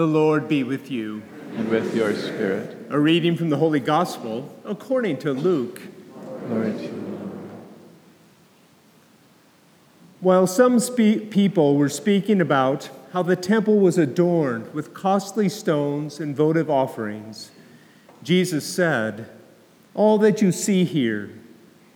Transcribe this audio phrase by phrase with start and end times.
[0.00, 1.22] The Lord be with you.
[1.58, 2.86] And with your spirit.
[2.88, 5.82] A reading from the Holy Gospel according to Luke.
[6.48, 7.30] Glory to you.
[10.20, 16.18] While some spe- people were speaking about how the temple was adorned with costly stones
[16.18, 17.50] and votive offerings,
[18.22, 19.28] Jesus said,
[19.92, 21.28] All that you see here,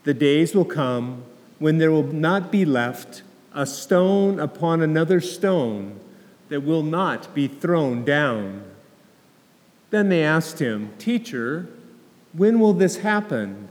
[0.03, 1.25] the days will come
[1.59, 3.23] when there will not be left
[3.55, 6.01] a stone upon another stone
[6.49, 8.65] that will not be thrown down.
[9.91, 11.69] Then they asked him, Teacher,
[12.33, 13.69] when will this happen?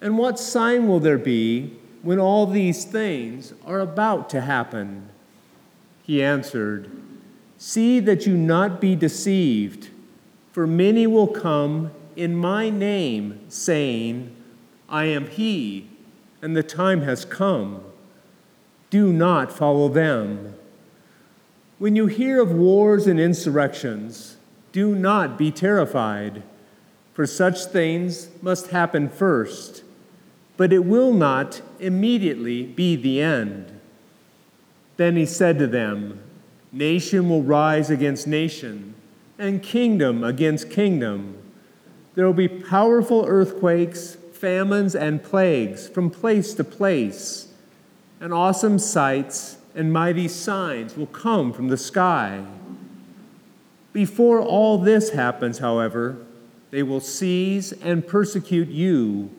[0.00, 1.72] And what sign will there be
[2.02, 5.08] when all these things are about to happen?
[6.02, 6.90] He answered,
[7.58, 9.88] See that you not be deceived,
[10.52, 14.34] for many will come in my name, saying,
[14.88, 15.88] I am he,
[16.42, 17.82] and the time has come.
[18.90, 20.54] Do not follow them.
[21.78, 24.36] When you hear of wars and insurrections,
[24.70, 26.44] do not be terrified,
[27.12, 29.82] for such things must happen first,
[30.56, 33.80] but it will not immediately be the end.
[34.96, 36.20] Then he said to them,
[36.70, 38.94] Nation will rise against nation,
[39.36, 41.36] and kingdom against kingdom.
[42.14, 47.48] There will be powerful earthquakes, famines, and plagues from place to place,
[48.20, 52.44] and awesome sights and mighty signs will come from the sky.
[53.92, 56.16] Before all this happens, however,
[56.70, 59.30] they will seize and persecute you.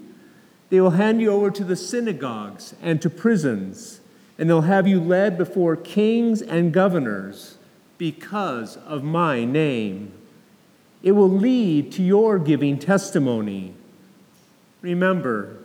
[0.70, 4.00] They will hand you over to the synagogues and to prisons,
[4.38, 7.58] and they'll have you led before kings and governors
[7.98, 10.12] because of my name.
[11.04, 13.74] It will lead to your giving testimony.
[14.82, 15.58] Remember,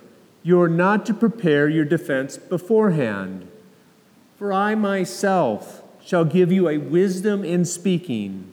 [0.43, 3.50] you're not to prepare your defense beforehand,
[4.41, 8.51] for I myself shall give you a wisdom in speaking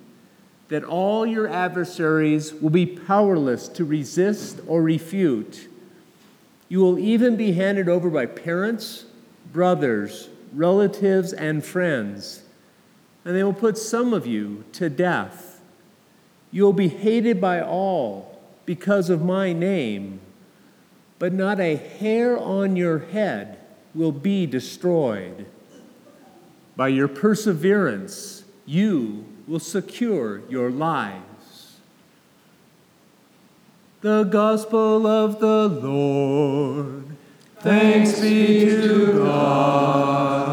[0.68, 5.70] that all your adversaries will be powerless to resist or refute.
[6.68, 9.06] You will even be handed over by parents,
[9.54, 12.42] brothers, relatives, and friends,
[13.24, 15.62] and they will put some of you to death.
[16.52, 20.20] You will be hated by all because of my name,
[21.18, 23.58] but not a hair on your head
[23.96, 25.46] will be destroyed.
[26.78, 31.80] By your perseverance, you will secure your lives.
[34.02, 37.04] The Gospel of the Lord.
[37.62, 40.47] Thanks be to God.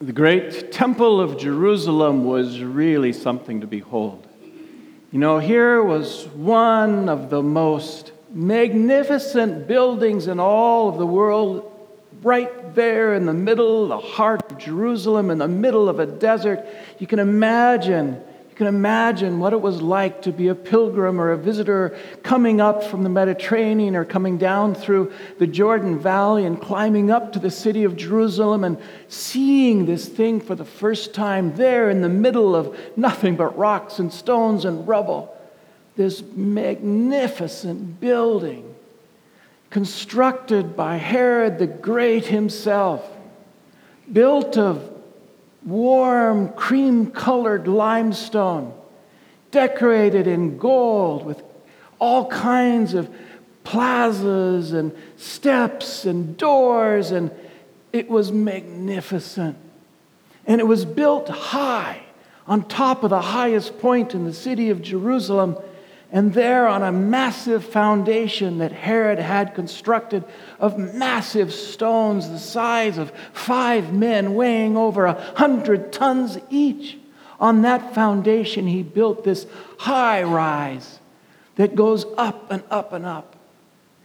[0.00, 4.24] The great temple of Jerusalem was really something to behold.
[5.10, 11.72] You know, here was one of the most magnificent buildings in all of the world,
[12.22, 16.64] right there in the middle, the heart of Jerusalem, in the middle of a desert.
[17.00, 18.22] You can imagine
[18.58, 22.82] can imagine what it was like to be a pilgrim or a visitor coming up
[22.82, 27.52] from the Mediterranean or coming down through the Jordan Valley and climbing up to the
[27.52, 28.76] city of Jerusalem and
[29.06, 34.00] seeing this thing for the first time there in the middle of nothing but rocks
[34.00, 35.32] and stones and rubble.
[35.94, 38.74] This magnificent building
[39.70, 43.08] constructed by Herod the Great himself,
[44.12, 44.97] built of
[45.64, 48.72] warm, cream colored limestone,
[49.50, 51.42] decorated in gold with
[51.98, 53.08] all kinds of
[53.64, 57.30] plazas and steps and doors, and
[57.92, 59.56] it was magnificent.
[60.46, 62.02] And it was built high
[62.46, 65.56] on top of the highest point in the city of Jerusalem
[66.10, 70.24] and there, on a massive foundation that Herod had constructed
[70.58, 76.96] of massive stones the size of five men, weighing over a hundred tons each,
[77.38, 79.46] on that foundation, he built this
[79.78, 80.98] high rise
[81.56, 83.36] that goes up and up and up.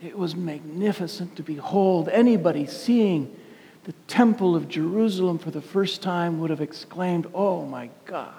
[0.01, 2.09] It was magnificent to behold.
[2.09, 3.33] Anybody seeing
[3.85, 8.33] the temple of Jerusalem for the first time would have exclaimed, Oh my God,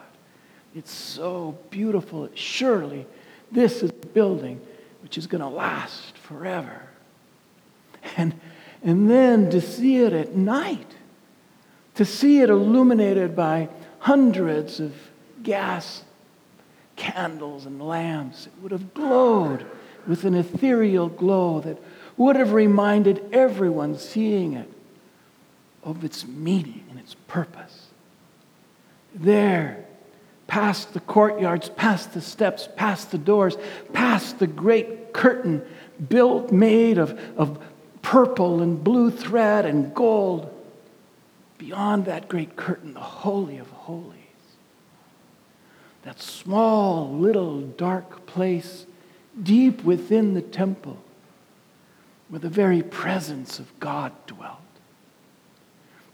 [0.75, 2.28] it's so beautiful.
[2.34, 3.06] Surely
[3.55, 4.61] this is a building
[5.03, 6.83] which is going to last forever.
[8.17, 8.39] And,
[8.83, 10.95] and then to see it at night,
[11.95, 13.69] to see it illuminated by
[14.01, 14.93] hundreds of
[15.43, 16.03] gas
[16.97, 18.47] candles and lamps.
[18.47, 19.67] It would have glowed
[20.06, 21.79] with an ethereal glow that
[22.17, 24.71] would have reminded everyone seeing it
[25.83, 27.89] of its meaning and its purpose.
[29.15, 29.85] There,
[30.46, 33.56] past the courtyards, past the steps, past the doors,
[33.93, 35.62] past the great curtain
[36.08, 37.58] built, made of, of
[38.02, 40.50] purple and blue thread and gold.
[41.58, 44.19] Beyond that great curtain, the Holy of Holies.
[46.02, 48.87] That small, little, dark place
[49.43, 50.99] deep within the temple
[52.29, 54.58] where the very presence of God dwelt.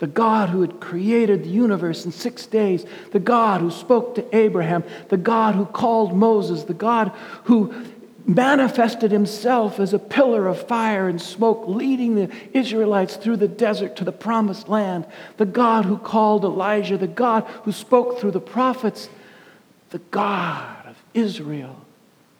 [0.00, 4.37] The God who had created the universe in six days, the God who spoke to
[4.37, 7.12] Abraham, the God who called Moses, the God
[7.44, 7.73] who
[8.26, 13.97] manifested himself as a pillar of fire and smoke, leading the Israelites through the desert
[13.97, 15.06] to the promised land,
[15.37, 19.08] the God who called Elijah, the God who spoke through the prophets,
[19.91, 21.76] the God of Israel,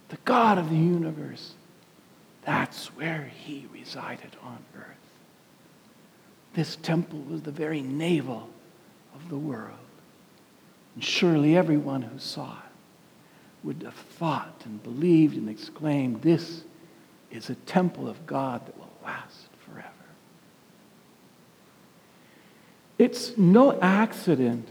[0.09, 1.53] the God of the universe.
[2.45, 5.10] That's where he resided on earth.
[6.55, 8.49] This temple was the very navel
[9.15, 9.77] of the world.
[10.95, 16.63] And surely everyone who saw it would have thought and believed and exclaimed, This
[17.31, 19.89] is a temple of God that will last forever.
[22.99, 24.69] It's no accident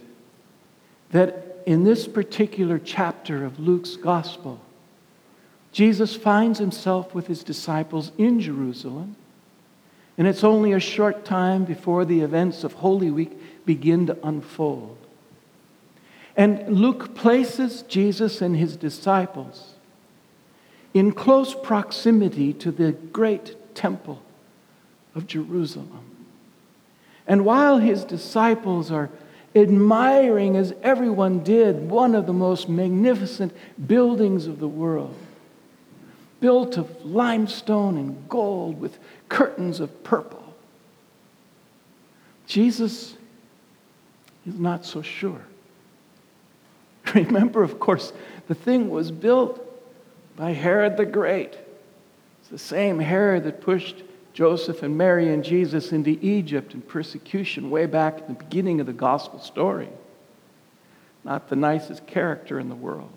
[1.12, 4.60] that in this particular chapter of Luke's gospel,
[5.72, 9.16] Jesus finds himself with his disciples in Jerusalem,
[10.19, 14.98] and it's only a short time before the events of Holy Week begin to unfold.
[16.36, 19.75] And Luke places Jesus and his disciples
[20.94, 24.21] in close proximity to the great temple
[25.16, 26.04] of Jerusalem.
[27.25, 29.10] And while his disciples are
[29.56, 33.54] admiring, as everyone did, one of the most magnificent
[33.88, 35.16] buildings of the world,
[36.39, 38.97] built of limestone and gold with
[39.27, 40.53] curtains of purple,
[42.47, 43.15] Jesus
[44.45, 45.41] is not so sure.
[47.13, 48.13] Remember, of course,
[48.47, 49.65] the thing was built
[50.36, 51.57] by Herod the Great.
[52.42, 54.03] It's the same Herod that pushed
[54.33, 58.85] Joseph and Mary and Jesus into Egypt and persecution way back at the beginning of
[58.85, 59.89] the gospel story.
[61.24, 63.12] Not the nicest character in the world.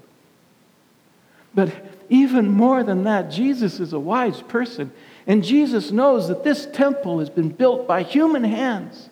[1.54, 1.72] But
[2.08, 4.92] even more than that, Jesus is a wise person.
[5.26, 9.08] And Jesus knows that this temple has been built by human hands.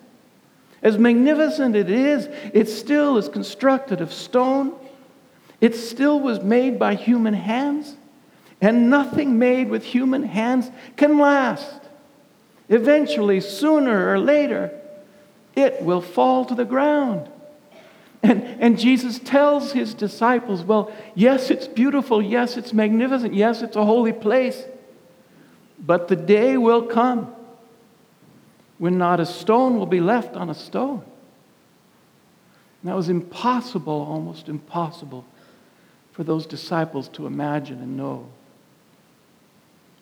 [0.82, 4.74] As magnificent it is, it still is constructed of stone.
[5.60, 7.96] It still was made by human hands.
[8.60, 11.80] And nothing made with human hands can last.
[12.68, 14.70] Eventually, sooner or later,
[15.54, 17.28] it will fall to the ground.
[18.22, 22.20] And, and Jesus tells his disciples, well, yes, it's beautiful.
[22.20, 23.32] Yes, it's magnificent.
[23.32, 24.62] Yes, it's a holy place.
[25.78, 27.34] But the day will come
[28.76, 31.02] when not a stone will be left on a stone.
[32.82, 35.24] And that was impossible, almost impossible,
[36.12, 38.26] for those disciples to imagine and know.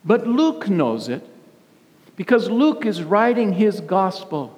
[0.05, 1.25] But Luke knows it
[2.17, 4.58] because Luke is writing his gospel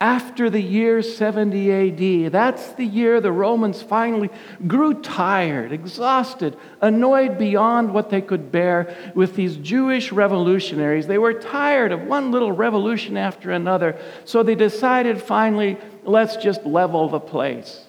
[0.00, 2.32] after the year 70 AD.
[2.32, 4.30] That's the year the Romans finally
[4.66, 11.06] grew tired, exhausted, annoyed beyond what they could bear with these Jewish revolutionaries.
[11.06, 16.64] They were tired of one little revolution after another, so they decided finally, let's just
[16.64, 17.86] level the place.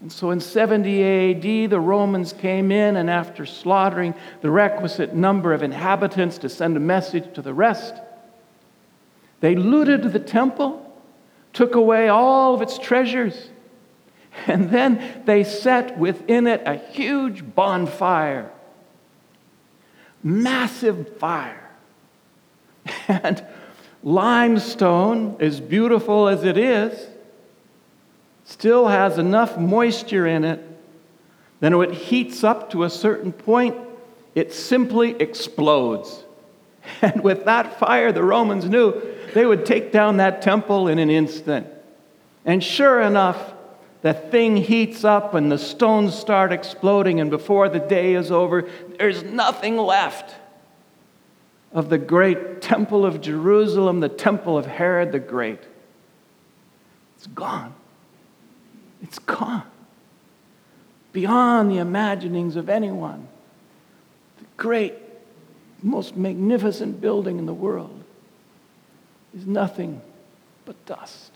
[0.00, 5.52] And so in 70 AD, the Romans came in, and after slaughtering the requisite number
[5.52, 7.94] of inhabitants to send a message to the rest,
[9.40, 10.86] they looted the temple,
[11.52, 13.50] took away all of its treasures,
[14.46, 18.50] and then they set within it a huge bonfire.
[20.22, 21.70] Massive fire.
[23.08, 23.44] And
[24.02, 27.08] limestone, as beautiful as it is,
[28.44, 30.60] still has enough moisture in it
[31.60, 33.76] that when it heats up to a certain point,
[34.34, 36.24] it simply explodes.
[37.02, 39.00] And with that fire, the Romans knew
[39.34, 41.66] they would take down that temple in an instant.
[42.44, 43.52] And sure enough,
[44.02, 48.68] the thing heats up and the stones start exploding, and before the day is over,
[48.98, 50.34] there's nothing left
[51.72, 55.60] of the great temple of Jerusalem, the temple of Herod the Great.
[57.16, 57.74] It's gone.
[59.02, 59.64] It's gone.
[61.12, 63.28] Beyond the imaginings of anyone.
[64.38, 64.94] The great,
[65.82, 67.99] most magnificent building in the world
[69.34, 70.00] is nothing
[70.64, 71.32] but dust.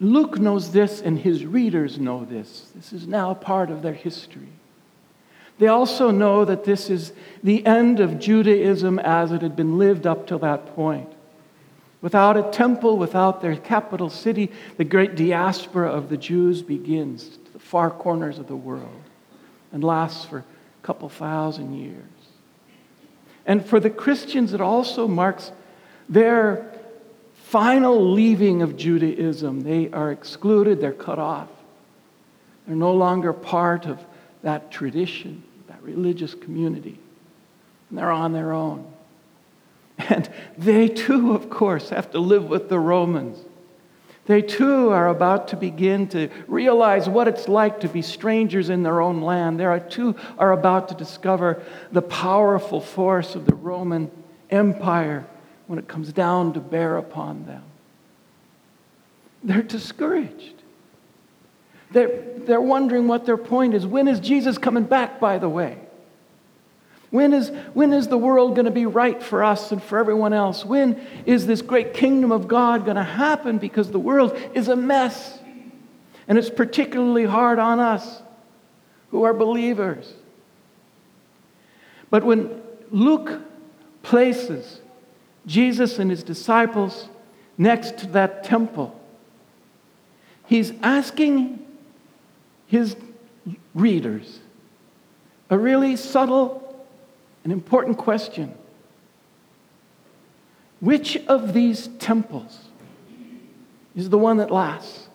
[0.00, 2.70] Luke knows this, and his readers know this.
[2.74, 4.48] This is now part of their history.
[5.58, 10.06] They also know that this is the end of Judaism as it had been lived
[10.06, 11.12] up to that point.
[12.00, 17.52] Without a temple, without their capital city, the great diaspora of the Jews begins to
[17.52, 19.02] the far corners of the world
[19.70, 20.44] and lasts for a
[20.82, 22.19] couple thousand years.
[23.50, 25.50] And for the Christians, it also marks
[26.08, 26.72] their
[27.46, 29.62] final leaving of Judaism.
[29.62, 31.48] They are excluded, they're cut off.
[32.64, 33.98] They're no longer part of
[34.42, 36.96] that tradition, that religious community.
[37.88, 38.86] And they're on their own.
[39.98, 43.36] And they too, of course, have to live with the Romans.
[44.30, 48.84] They too are about to begin to realize what it's like to be strangers in
[48.84, 49.58] their own land.
[49.58, 51.60] They are too are about to discover
[51.90, 54.08] the powerful force of the Roman
[54.48, 55.26] Empire
[55.66, 57.64] when it comes down to bear upon them.
[59.42, 60.62] They're discouraged.
[61.90, 63.84] They're, they're wondering what their point is.
[63.84, 65.76] When is Jesus coming back, by the way?
[67.10, 70.32] When is, when is the world going to be right for us and for everyone
[70.32, 70.64] else?
[70.64, 73.58] When is this great kingdom of God going to happen?
[73.58, 75.38] Because the world is a mess.
[76.28, 78.22] And it's particularly hard on us
[79.10, 80.14] who are believers.
[82.10, 83.40] But when Luke
[84.02, 84.80] places
[85.46, 87.08] Jesus and his disciples
[87.58, 88.98] next to that temple,
[90.46, 91.66] he's asking
[92.68, 92.94] his
[93.74, 94.38] readers
[95.50, 96.69] a really subtle
[97.44, 98.54] an important question.
[100.80, 102.58] Which of these temples
[103.94, 105.08] is the one that lasts?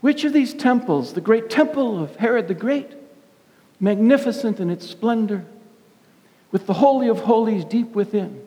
[0.00, 2.92] Which of these temples, the great temple of Herod the Great,
[3.80, 5.44] magnificent in its splendor,
[6.52, 8.44] with the Holy of Holies deep within,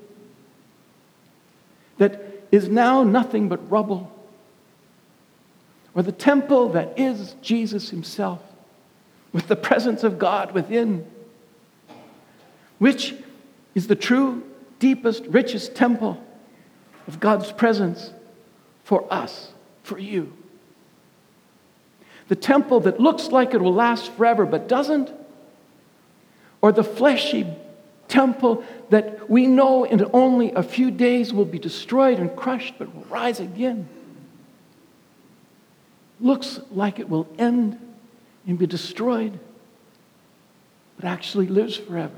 [1.97, 2.21] that
[2.51, 4.11] is now nothing but rubble,
[5.95, 8.41] or the temple that is Jesus Himself,
[9.33, 11.05] with the presence of God within?
[12.79, 13.15] Which
[13.75, 14.43] is the true,
[14.79, 16.23] deepest, richest temple
[17.07, 18.11] of God's presence
[18.83, 19.51] for us,
[19.83, 20.33] for you?
[22.27, 25.11] The temple that looks like it will last forever but doesn't?
[26.61, 27.47] Or the fleshy
[28.07, 32.93] temple that we know in only a few days will be destroyed and crushed but
[32.93, 33.87] will rise again?
[36.19, 37.79] Looks like it will end
[38.45, 39.39] and be destroyed,
[40.95, 42.15] but actually lives forever.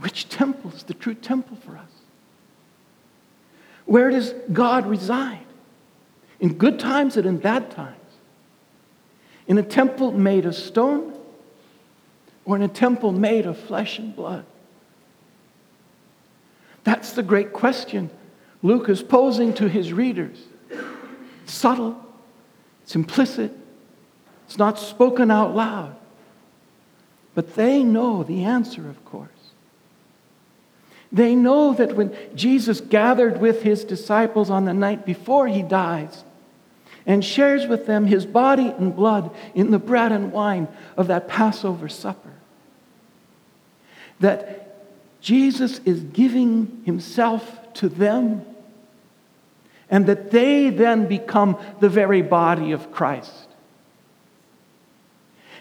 [0.00, 1.90] Which temple is the true temple for us?
[3.84, 5.44] Where does God reside?
[6.38, 7.96] In good times and in bad times?
[9.46, 11.18] In a temple made of stone
[12.44, 14.44] or in a temple made of flesh and blood?
[16.84, 18.10] That's the great question
[18.62, 20.38] Luke is posing to his readers.
[21.44, 21.98] It's subtle,
[22.82, 23.52] it's implicit,
[24.46, 25.96] it's not spoken out loud.
[27.34, 29.39] But they know the answer, of course.
[31.12, 36.24] They know that when Jesus gathered with his disciples on the night before he dies
[37.04, 41.26] and shares with them his body and blood in the bread and wine of that
[41.26, 42.32] Passover supper,
[44.20, 44.76] that
[45.20, 48.44] Jesus is giving himself to them
[49.90, 53.48] and that they then become the very body of Christ.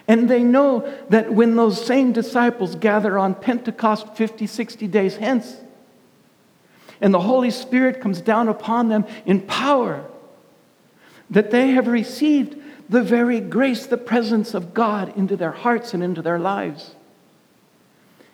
[0.10, 5.56] And they know that when those same disciples gather on Pentecost 50, 60 days hence,
[7.00, 10.04] and the Holy Spirit comes down upon them in power,
[11.30, 12.58] that they have received
[12.90, 16.96] the very grace, the presence of God into their hearts and into their lives.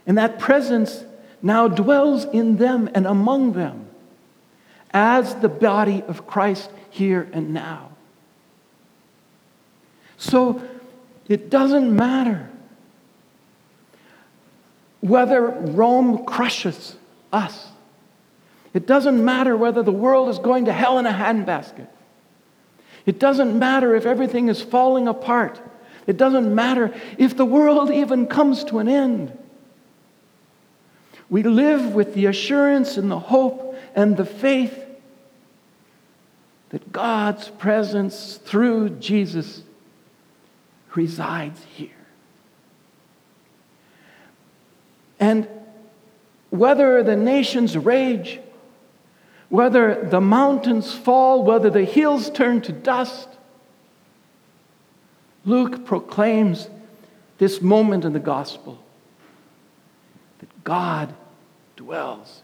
[0.07, 1.03] And that presence
[1.41, 3.87] now dwells in them and among them
[4.91, 7.89] as the body of Christ here and now.
[10.17, 10.61] So,
[11.27, 12.49] it doesn't matter
[15.01, 16.95] whether Rome crushes
[17.31, 17.67] us.
[18.73, 21.87] It doesn't matter whether the world is going to hell in a handbasket.
[23.05, 25.61] It doesn't matter if everything is falling apart.
[26.07, 29.37] It doesn't matter if the world even comes to an end.
[31.29, 34.83] We live with the assurance and the hope and the faith
[36.69, 39.63] that God's presence through Jesus
[40.95, 41.89] resides here.
[45.19, 45.47] And
[46.49, 48.39] whether the nations rage,
[49.49, 53.29] whether the mountains fall, whether the hills turn to dust,
[55.45, 56.69] Luke proclaims
[57.37, 58.83] this moment in the gospel
[60.39, 61.13] that God
[61.75, 62.41] dwells